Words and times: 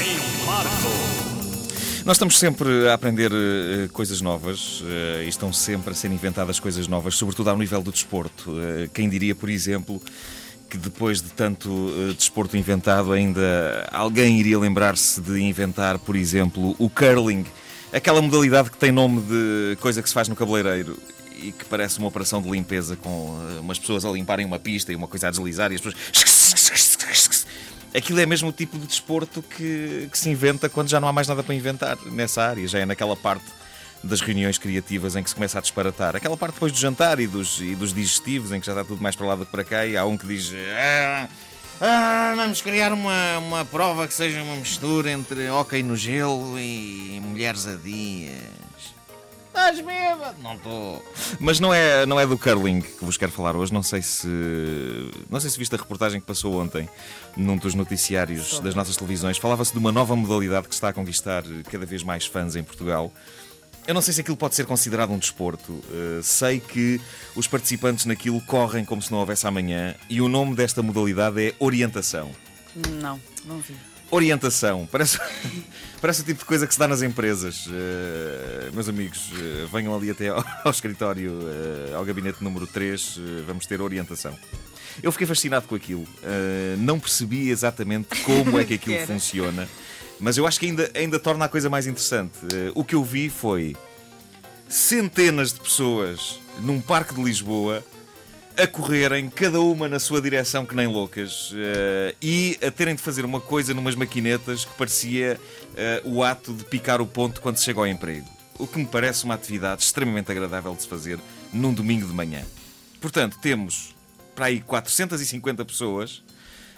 em 0.00 0.46
Marco. 0.46 1.18
Nós 2.04 2.16
estamos 2.16 2.38
sempre 2.38 2.88
a 2.88 2.94
aprender 2.94 3.30
uh, 3.30 3.88
coisas 3.92 4.22
novas 4.22 4.80
uh, 4.80 5.22
e 5.22 5.28
estão 5.28 5.52
sempre 5.52 5.90
a 5.90 5.94
ser 5.94 6.10
inventadas 6.10 6.58
coisas 6.58 6.88
novas, 6.88 7.14
sobretudo 7.16 7.50
ao 7.50 7.58
nível 7.58 7.82
do 7.82 7.92
desporto. 7.92 8.50
Uh, 8.50 8.88
quem 8.94 9.10
diria, 9.10 9.34
por 9.34 9.50
exemplo, 9.50 10.00
que 10.70 10.78
depois 10.78 11.20
de 11.20 11.28
tanto 11.28 12.14
desporto 12.16 12.56
inventado, 12.56 13.12
ainda 13.12 13.86
alguém 13.92 14.38
iria 14.38 14.58
lembrar-se 14.58 15.20
de 15.20 15.38
inventar, 15.40 15.98
por 15.98 16.16
exemplo, 16.16 16.74
o 16.78 16.88
curling, 16.88 17.44
aquela 17.92 18.22
modalidade 18.22 18.70
que 18.70 18.78
tem 18.78 18.90
nome 18.90 19.20
de 19.20 19.76
coisa 19.76 20.02
que 20.02 20.08
se 20.08 20.14
faz 20.14 20.28
no 20.28 20.36
cabeleireiro 20.36 20.96
e 21.42 21.52
que 21.52 21.64
parece 21.66 21.98
uma 21.98 22.08
operação 22.08 22.42
de 22.42 22.50
limpeza 22.50 22.96
com 22.96 23.36
umas 23.60 23.78
pessoas 23.78 24.04
a 24.04 24.10
limparem 24.10 24.44
uma 24.44 24.58
pista 24.58 24.92
e 24.92 24.96
uma 24.96 25.08
coisa 25.08 25.28
a 25.28 25.30
deslizar 25.30 25.72
e 25.72 25.76
as 25.76 25.80
pessoas. 25.80 26.37
Aquilo 27.98 28.20
é 28.20 28.26
mesmo 28.26 28.50
o 28.50 28.52
tipo 28.52 28.78
de 28.78 28.86
desporto 28.86 29.42
que, 29.42 30.08
que 30.10 30.16
se 30.16 30.30
inventa 30.30 30.68
quando 30.68 30.88
já 30.88 31.00
não 31.00 31.08
há 31.08 31.12
mais 31.12 31.26
nada 31.26 31.42
para 31.42 31.52
inventar 31.52 31.98
nessa 32.06 32.44
área, 32.44 32.66
já 32.68 32.78
é 32.78 32.86
naquela 32.86 33.16
parte 33.16 33.44
das 34.04 34.20
reuniões 34.20 34.56
criativas 34.56 35.16
em 35.16 35.22
que 35.22 35.28
se 35.28 35.34
começa 35.34 35.58
a 35.58 35.60
disparatar. 35.60 36.14
Aquela 36.14 36.36
parte 36.36 36.54
depois 36.54 36.70
do 36.70 36.78
jantar 36.78 37.18
e 37.18 37.26
dos, 37.26 37.60
e 37.60 37.74
dos 37.74 37.92
digestivos, 37.92 38.52
em 38.52 38.60
que 38.60 38.66
já 38.66 38.72
está 38.72 38.84
tudo 38.84 39.02
mais 39.02 39.16
para 39.16 39.26
lá 39.26 39.34
do 39.34 39.44
que 39.44 39.50
para 39.50 39.64
cá, 39.64 39.84
e 39.84 39.96
há 39.96 40.04
um 40.04 40.16
que 40.16 40.28
diz. 40.28 40.52
Ah, 40.76 41.28
ah, 41.80 42.34
vamos 42.36 42.62
criar 42.62 42.92
uma, 42.92 43.38
uma 43.38 43.64
prova 43.64 44.06
que 44.06 44.14
seja 44.14 44.42
uma 44.44 44.54
mistura 44.54 45.10
entre 45.10 45.50
hóquei 45.50 45.82
no 45.82 45.96
gelo 45.96 46.56
e 46.56 47.20
mulheres 47.20 47.66
adias. 47.66 48.67
Estás 49.58 49.80
bêbado? 49.80 50.40
Não 50.40 50.54
estou. 50.54 51.04
Mas 51.40 51.58
não 51.58 51.74
é, 51.74 52.06
não 52.06 52.20
é 52.20 52.24
do 52.24 52.38
curling 52.38 52.80
que 52.80 53.04
vos 53.04 53.16
quero 53.16 53.32
falar 53.32 53.56
hoje. 53.56 53.72
Não 53.72 53.82
sei 53.82 54.00
se. 54.00 54.28
Não 55.28 55.40
sei 55.40 55.50
se 55.50 55.58
viste 55.58 55.74
a 55.74 55.78
reportagem 55.78 56.20
que 56.20 56.26
passou 56.26 56.60
ontem 56.62 56.88
num 57.36 57.56
dos 57.56 57.74
noticiários 57.74 58.60
das 58.60 58.76
nossas 58.76 58.96
televisões. 58.96 59.36
Falava-se 59.36 59.72
de 59.72 59.78
uma 59.78 59.90
nova 59.90 60.14
modalidade 60.14 60.68
que 60.68 60.74
está 60.74 60.90
a 60.90 60.92
conquistar 60.92 61.42
cada 61.70 61.84
vez 61.84 62.04
mais 62.04 62.24
fãs 62.24 62.54
em 62.54 62.62
Portugal. 62.62 63.12
Eu 63.84 63.94
não 63.94 64.00
sei 64.00 64.14
se 64.14 64.20
aquilo 64.20 64.36
pode 64.36 64.54
ser 64.54 64.64
considerado 64.64 65.10
um 65.10 65.18
desporto. 65.18 65.72
Uh, 65.72 66.22
sei 66.22 66.60
que 66.60 67.00
os 67.34 67.48
participantes 67.48 68.06
naquilo 68.06 68.40
correm 68.42 68.84
como 68.84 69.02
se 69.02 69.10
não 69.10 69.18
houvesse 69.18 69.44
amanhã 69.44 69.96
e 70.08 70.20
o 70.20 70.28
nome 70.28 70.54
desta 70.54 70.82
modalidade 70.82 71.44
é 71.44 71.54
orientação. 71.58 72.30
Não, 73.02 73.20
não 73.44 73.58
vi. 73.58 73.74
Orientação. 74.10 74.88
Parece, 74.90 75.18
parece 76.00 76.22
o 76.22 76.24
tipo 76.24 76.40
de 76.40 76.44
coisa 76.44 76.66
que 76.66 76.72
se 76.72 76.78
dá 76.78 76.88
nas 76.88 77.02
empresas. 77.02 77.66
Uh, 77.66 78.72
meus 78.72 78.88
amigos, 78.88 79.30
uh, 79.32 79.66
venham 79.72 79.94
ali 79.94 80.10
até 80.10 80.28
ao, 80.28 80.44
ao 80.64 80.70
escritório, 80.70 81.32
uh, 81.32 81.96
ao 81.96 82.04
gabinete 82.04 82.42
número 82.42 82.66
3, 82.66 83.20
vamos 83.46 83.66
ter 83.66 83.80
orientação. 83.80 84.36
Eu 85.02 85.12
fiquei 85.12 85.26
fascinado 85.26 85.68
com 85.68 85.74
aquilo. 85.76 86.06
não 86.78 86.98
percebi 86.98 87.50
exatamente 87.50 88.08
como 88.22 88.58
é 88.58 88.64
que 88.64 88.74
aquilo 88.74 89.06
funciona, 89.06 89.68
mas 90.18 90.36
eu 90.36 90.44
acho 90.44 90.58
que 90.58 90.66
ainda, 90.66 90.90
ainda 90.92 91.20
torna 91.20 91.44
a 91.44 91.48
coisa 91.48 91.70
mais 91.70 91.86
interessante. 91.86 92.36
o 92.74 92.82
que 92.82 92.96
eu 92.96 93.04
vi 93.04 93.30
foi 93.30 93.76
centenas 94.68 95.52
de 95.52 95.60
pessoas 95.60 96.40
num 96.60 96.80
parque 96.80 97.14
de 97.14 97.22
Lisboa 97.22 97.84
a 98.58 98.66
correrem, 98.66 99.30
cada 99.30 99.60
uma 99.60 99.88
na 99.88 100.00
sua 100.00 100.20
direção, 100.20 100.66
que 100.66 100.74
nem 100.74 100.88
loucas, 100.88 101.52
uh, 101.52 102.16
e 102.20 102.58
a 102.60 102.72
terem 102.72 102.96
de 102.96 103.00
fazer 103.00 103.24
uma 103.24 103.40
coisa 103.40 103.72
numas 103.72 103.94
maquinetas 103.94 104.64
que 104.64 104.74
parecia 104.74 105.38
uh, 106.04 106.10
o 106.12 106.24
ato 106.24 106.52
de 106.52 106.64
picar 106.64 107.00
o 107.00 107.06
ponto 107.06 107.40
quando 107.40 107.56
se 107.56 107.64
chega 107.64 107.78
ao 107.78 107.86
emprego. 107.86 108.26
O 108.58 108.66
que 108.66 108.76
me 108.80 108.84
parece 108.84 109.22
uma 109.24 109.34
atividade 109.34 109.84
extremamente 109.84 110.32
agradável 110.32 110.74
de 110.74 110.82
se 110.82 110.88
fazer 110.88 111.20
num 111.52 111.72
domingo 111.72 112.08
de 112.08 112.12
manhã. 112.12 112.44
Portanto, 113.00 113.38
temos 113.40 113.94
para 114.34 114.46
aí 114.46 114.60
450 114.60 115.64
pessoas 115.64 116.24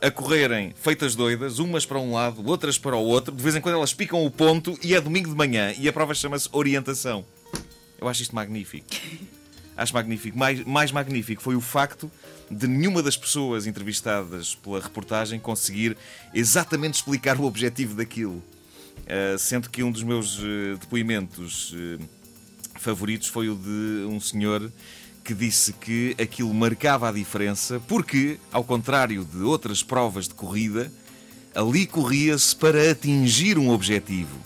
a 0.00 0.12
correrem 0.12 0.72
feitas 0.80 1.16
doidas, 1.16 1.58
umas 1.58 1.84
para 1.84 1.98
um 1.98 2.12
lado, 2.12 2.46
outras 2.48 2.78
para 2.78 2.94
o 2.94 3.04
outro. 3.04 3.34
De 3.34 3.42
vez 3.42 3.56
em 3.56 3.60
quando 3.60 3.74
elas 3.74 3.92
picam 3.92 4.24
o 4.24 4.30
ponto 4.30 4.78
e 4.80 4.94
é 4.94 5.00
domingo 5.00 5.28
de 5.28 5.34
manhã 5.34 5.74
e 5.76 5.88
a 5.88 5.92
prova 5.92 6.14
chama-se 6.14 6.48
orientação. 6.52 7.24
Eu 7.98 8.06
acho 8.06 8.22
isto 8.22 8.34
magnífico. 8.34 8.86
acho 9.76 9.92
magnífico. 9.94 10.38
Mais, 10.38 10.64
mais 10.64 10.92
magnífico 10.92 11.42
foi 11.42 11.56
o 11.56 11.60
facto 11.60 12.10
de 12.50 12.66
nenhuma 12.66 13.02
das 13.02 13.16
pessoas 13.16 13.66
entrevistadas 13.66 14.54
pela 14.54 14.80
reportagem 14.80 15.38
conseguir 15.40 15.96
exatamente 16.32 16.94
explicar 16.94 17.38
o 17.38 17.44
objetivo 17.44 17.94
daquilo. 17.94 18.42
Uh, 19.04 19.38
sendo 19.38 19.68
que 19.68 19.82
um 19.82 19.90
dos 19.90 20.02
meus 20.02 20.38
uh, 20.38 20.78
depoimentos 20.80 21.72
uh, 21.72 22.00
favoritos 22.78 23.28
foi 23.28 23.48
o 23.48 23.54
de 23.54 24.06
um 24.08 24.18
senhor 24.18 24.72
que 25.22 25.34
disse 25.34 25.72
que 25.72 26.14
aquilo 26.20 26.52
marcava 26.54 27.08
a 27.08 27.12
diferença 27.12 27.80
porque, 27.88 28.38
ao 28.52 28.62
contrário 28.62 29.24
de 29.24 29.42
outras 29.42 29.82
provas 29.82 30.28
de 30.28 30.34
corrida, 30.34 30.92
ali 31.54 31.86
corria-se 31.86 32.54
para 32.54 32.90
atingir 32.90 33.58
um 33.58 33.70
objetivo 33.70 34.38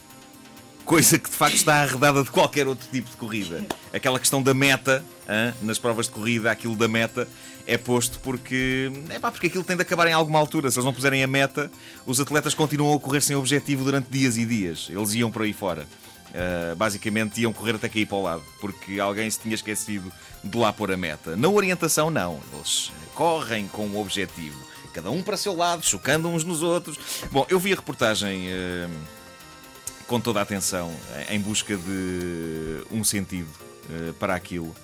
coisa 0.88 1.18
que 1.18 1.28
de 1.28 1.36
facto 1.36 1.54
está 1.54 1.82
arredada 1.82 2.24
de 2.24 2.30
qualquer 2.30 2.66
outro 2.66 2.88
tipo 2.90 3.10
de 3.10 3.16
corrida. 3.16 3.62
Aquela 3.92 4.18
questão 4.18 4.42
da 4.42 4.54
meta, 4.54 5.04
hein, 5.28 5.52
nas 5.60 5.78
provas 5.78 6.06
de 6.06 6.12
corrida, 6.12 6.50
aquilo 6.50 6.74
da 6.74 6.88
meta 6.88 7.28
é 7.66 7.76
posto 7.76 8.18
porque. 8.20 8.90
É 9.10 9.18
pá, 9.18 9.30
porque 9.30 9.48
aquilo 9.48 9.62
tem 9.62 9.76
de 9.76 9.82
acabar 9.82 10.08
em 10.08 10.14
alguma 10.14 10.38
altura. 10.38 10.70
Se 10.70 10.78
eles 10.78 10.86
não 10.86 10.94
puserem 10.94 11.22
a 11.22 11.26
meta, 11.26 11.70
os 12.06 12.18
atletas 12.18 12.54
continuam 12.54 12.96
a 12.96 12.98
correr 12.98 13.20
sem 13.20 13.36
objetivo 13.36 13.84
durante 13.84 14.08
dias 14.08 14.38
e 14.38 14.46
dias. 14.46 14.88
Eles 14.88 15.12
iam 15.12 15.30
por 15.30 15.42
aí 15.42 15.52
fora. 15.52 15.86
Uh, 16.30 16.74
basicamente 16.74 17.42
iam 17.42 17.52
correr 17.52 17.74
até 17.74 17.88
cair 17.88 18.06
para 18.06 18.16
o 18.16 18.22
lado, 18.22 18.42
porque 18.58 18.98
alguém 18.98 19.30
se 19.30 19.40
tinha 19.40 19.54
esquecido 19.54 20.10
de 20.42 20.56
lá 20.56 20.72
pôr 20.72 20.90
a 20.90 20.96
meta. 20.96 21.36
Na 21.36 21.50
orientação, 21.50 22.10
não. 22.10 22.40
Eles 22.54 22.90
correm 23.14 23.68
com 23.68 23.86
um 23.86 24.00
objetivo. 24.00 24.58
Cada 24.94 25.10
um 25.10 25.22
para 25.22 25.34
o 25.34 25.38
seu 25.38 25.54
lado, 25.54 25.84
chocando 25.84 26.28
uns 26.28 26.44
nos 26.44 26.62
outros. 26.62 26.98
Bom, 27.30 27.46
eu 27.50 27.60
vi 27.60 27.74
a 27.74 27.76
reportagem. 27.76 28.48
Uh 28.48 29.17
com 30.08 30.18
toda 30.18 30.40
a 30.40 30.42
atenção, 30.42 30.90
em 31.28 31.38
busca 31.38 31.76
de 31.76 32.82
um 32.90 33.04
sentido 33.04 33.50
uh, 33.88 34.12
para 34.14 34.34
aquilo. 34.34 34.74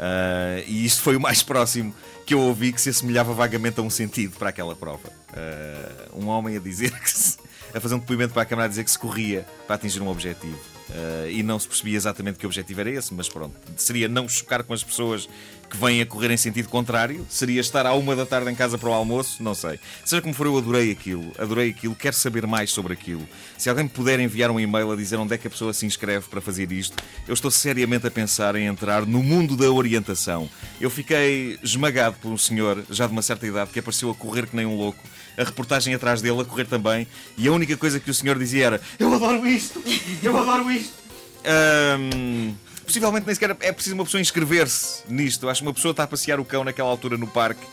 Uh, 0.00 0.64
e 0.66 0.86
isto 0.86 1.02
foi 1.02 1.14
o 1.14 1.20
mais 1.20 1.42
próximo 1.44 1.94
que 2.24 2.32
eu 2.32 2.40
ouvi 2.40 2.72
que 2.72 2.80
se 2.80 2.88
assemelhava 2.88 3.34
vagamente 3.34 3.78
a 3.78 3.82
um 3.82 3.90
sentido 3.90 4.36
para 4.38 4.48
aquela 4.48 4.74
prova. 4.74 5.08
Uh, 5.30 6.24
um 6.24 6.28
homem 6.28 6.56
a 6.56 6.60
dizer 6.60 6.90
que 6.98 7.10
se, 7.10 7.38
a 7.74 7.78
fazer 7.78 7.94
um 7.96 7.98
depoimento 7.98 8.32
para 8.32 8.42
a 8.42 8.46
câmara 8.46 8.64
a 8.64 8.68
dizer 8.68 8.82
que 8.82 8.90
se 8.90 8.98
corria 8.98 9.46
para 9.66 9.76
atingir 9.76 10.00
um 10.00 10.08
objetivo. 10.08 10.58
Uh, 10.88 11.30
e 11.30 11.42
não 11.42 11.58
se 11.58 11.68
percebia 11.68 11.96
exatamente 11.96 12.38
que 12.38 12.46
objetivo 12.46 12.80
era 12.80 12.90
esse, 12.90 13.12
mas 13.12 13.28
pronto, 13.28 13.54
seria 13.76 14.08
não 14.08 14.28
chocar 14.28 14.64
com 14.64 14.72
as 14.72 14.82
pessoas 14.82 15.28
que 15.70 15.76
vêm 15.76 16.02
a 16.02 16.06
correr 16.06 16.32
em 16.32 16.36
sentido 16.36 16.68
contrário, 16.68 17.24
seria 17.30 17.60
estar 17.60 17.86
à 17.86 17.94
uma 17.94 18.16
da 18.16 18.26
tarde 18.26 18.50
em 18.50 18.54
casa 18.54 18.76
para 18.76 18.88
o 18.88 18.92
almoço, 18.92 19.40
não 19.42 19.54
sei. 19.54 19.78
Seja 20.04 20.20
como 20.20 20.34
for, 20.34 20.46
eu 20.46 20.58
adorei 20.58 20.90
aquilo, 20.90 21.32
adorei 21.38 21.70
aquilo, 21.70 21.94
quero 21.94 22.16
saber 22.16 22.44
mais 22.46 22.72
sobre 22.72 22.92
aquilo. 22.92 23.26
Se 23.56 23.70
alguém 23.70 23.84
me 23.84 23.90
puder 23.90 24.18
enviar 24.18 24.50
um 24.50 24.58
e-mail 24.58 24.90
a 24.90 24.96
dizer 24.96 25.16
onde 25.16 25.32
é 25.32 25.38
que 25.38 25.46
a 25.46 25.50
pessoa 25.50 25.72
se 25.72 25.86
inscreve 25.86 26.26
para 26.28 26.40
fazer 26.40 26.72
isto, 26.72 26.96
eu 27.28 27.32
estou 27.32 27.50
seriamente 27.50 28.06
a 28.06 28.10
pensar 28.10 28.56
em 28.56 28.66
entrar 28.66 29.06
no 29.06 29.22
mundo 29.22 29.56
da 29.56 29.70
orientação. 29.70 30.50
Eu 30.80 30.90
fiquei 30.90 31.56
esmagado 31.62 32.16
por 32.20 32.32
um 32.32 32.38
senhor, 32.38 32.84
já 32.90 33.06
de 33.06 33.12
uma 33.12 33.22
certa 33.22 33.46
idade, 33.46 33.70
que 33.70 33.78
apareceu 33.78 34.10
a 34.10 34.14
correr 34.14 34.46
que 34.46 34.56
nem 34.56 34.66
um 34.66 34.76
louco, 34.76 34.98
a 35.38 35.44
reportagem 35.44 35.94
atrás 35.94 36.20
dele 36.20 36.40
a 36.40 36.44
correr 36.44 36.66
também, 36.66 37.06
e 37.38 37.46
a 37.46 37.52
única 37.52 37.76
coisa 37.76 38.00
que 38.00 38.10
o 38.10 38.14
senhor 38.14 38.36
dizia 38.36 38.66
era: 38.66 38.80
Eu 38.98 39.14
adoro 39.14 39.46
isto, 39.46 39.80
eu 40.22 40.36
adoro 40.36 40.70
isto. 40.70 40.98
Um, 41.40 42.54
possivelmente 42.90 43.24
nem 43.24 43.34
sequer 43.34 43.56
é 43.60 43.72
preciso 43.72 43.94
uma 43.94 44.04
pessoa 44.04 44.20
inscrever-se 44.20 45.04
nisto. 45.08 45.48
Acho 45.48 45.62
que 45.62 45.68
uma 45.68 45.74
pessoa 45.74 45.92
está 45.92 46.02
a 46.02 46.06
passear 46.08 46.40
o 46.40 46.44
cão 46.44 46.64
naquela 46.64 46.88
altura 46.88 47.16
no 47.16 47.26
parque, 47.28 47.64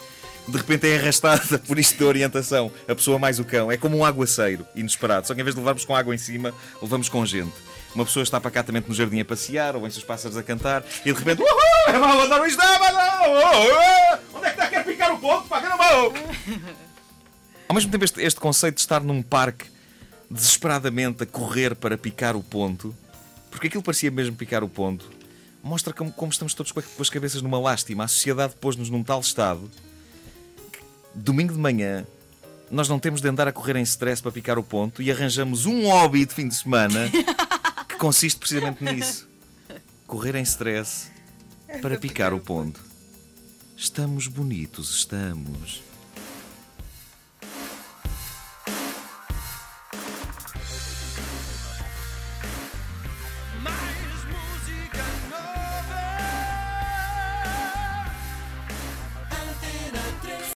de 0.48 0.58
repente 0.58 0.88
é 0.88 0.96
arrastada 0.96 1.58
por 1.68 1.80
isto 1.80 1.98
de 1.98 2.04
orientação. 2.04 2.72
A 2.88 2.94
pessoa 2.94 3.18
mais 3.18 3.40
o 3.40 3.44
cão. 3.44 3.72
É 3.72 3.78
como 3.78 3.98
um 3.98 4.06
aguaceiro 4.06 4.66
inesperado. 4.76 5.26
Só 5.28 5.34
que 5.34 5.42
em 5.42 5.44
vez 5.44 5.56
de 5.56 5.60
levarmos 5.60 5.84
com 5.84 5.96
água 5.96 6.14
em 6.14 6.18
cima, 6.20 6.54
levamos 6.80 7.10
com 7.10 7.26
gente. 7.26 7.54
Uma 7.96 8.06
pessoa 8.06 8.22
está 8.22 8.40
pacatamente 8.40 8.88
no 8.88 8.94
jardim 8.94 9.20
a 9.20 9.26
passear, 9.26 9.76
ou 9.76 9.84
os 9.84 10.04
pássaros 10.04 10.38
a 10.38 10.44
cantar, 10.44 10.86
e 11.04 11.12
de 11.12 11.18
repente, 11.18 11.42
uhul, 11.42 11.96
é 11.96 11.98
mal 11.98 12.22
andar 12.22 12.48
isto, 12.48 12.62
onde 14.36 14.46
é 14.46 14.50
que 14.50 14.56
está? 14.56 14.68
Quer 14.68 14.86
picar 14.86 15.12
o 15.12 15.18
ponto? 15.18 15.48
Pá, 15.48 15.62
caramba! 15.62 15.84
Ao 17.68 17.74
mesmo 17.74 17.90
tempo, 17.90 18.06
este, 18.06 18.22
este 18.22 18.40
conceito 18.40 18.76
de 18.76 18.82
estar 18.82 19.02
num 19.02 19.24
parque 19.24 19.66
desesperadamente 20.30 21.24
a 21.24 21.26
correr 21.26 21.76
para 21.76 21.98
picar 21.98 22.36
o 22.36 22.44
ponto 22.44 22.96
porque 23.50 23.68
aquilo 23.68 23.84
parecia 23.84 24.12
mesmo 24.12 24.36
picar 24.36 24.64
o 24.64 24.70
ponto, 24.70 25.10
mostra 25.64 25.94
como, 25.94 26.12
como 26.12 26.32
estamos 26.32 26.54
todos 26.54 26.72
com 26.72 26.82
as 27.00 27.10
cabeças 27.10 27.42
numa 27.42 27.60
lástima. 27.60 28.04
A 28.04 28.08
sociedade 28.08 28.56
pôs-nos 28.60 28.90
num 28.90 29.04
tal 29.04 29.20
estado 29.20 29.70
que, 30.72 30.80
domingo 31.14 31.54
de 31.54 31.60
manhã, 31.60 32.06
nós 32.70 32.90
não 32.90 33.00
temos 33.00 33.22
de 33.22 33.28
andar 33.28 33.48
a 33.48 33.52
correr 33.52 33.76
em 33.76 33.84
stress 33.84 34.22
para 34.22 34.32
picar 34.32 34.58
o 34.58 34.64
ponto 34.64 35.02
e 35.02 35.12
arranjamos 35.12 35.66
um 35.66 35.86
hobby 35.86 36.26
de 36.26 36.34
fim 36.34 36.48
de 36.48 36.56
semana 36.56 37.10
que 37.88 37.96
consiste 37.96 38.40
precisamente 38.40 38.84
nisso: 38.84 39.28
correr 40.06 40.36
em 40.36 40.44
stress 40.44 41.10
para 41.82 41.98
picar 41.98 42.34
o 42.34 42.40
ponto. 42.40 42.80
Estamos 43.76 44.28
bonitos, 44.28 44.98
estamos. 44.98 45.84